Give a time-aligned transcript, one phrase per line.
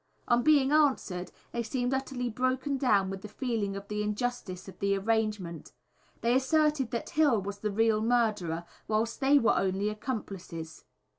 [0.27, 4.79] On being answered, they seemed utterly broken down with the feeling of the injustice of
[4.79, 5.73] the arrangement.
[6.21, 10.85] They asserted that Hill was the real murderer, whilst they were only accomplices.